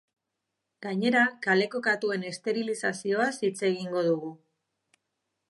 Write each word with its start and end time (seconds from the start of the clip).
Gainera, 0.85 1.21
kaleko 1.47 1.81
katuen 1.89 2.25
esterilizazioaz 2.31 3.31
hitz 3.49 3.55
egingo 3.71 4.05
dugu. 4.11 4.35